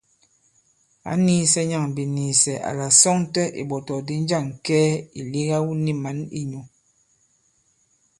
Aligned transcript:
Ǎ 1.11 1.13
nīīsɛ̄ 1.23 1.65
nyâŋ 1.69 1.85
biniisɛ 1.95 2.53
àla 2.69 2.85
à 2.91 2.95
sɔŋtɛ 3.01 3.43
ìɓɔ̀tɔ̀kdi 3.61 4.13
njâŋ 4.23 4.45
kɛɛ 4.65 4.91
ì 5.19 5.21
lega 5.31 5.57
wu 5.65 5.71
ni 5.83 5.91
mǎn 6.03 6.17
i 6.39 6.41
nyū. 6.51 6.61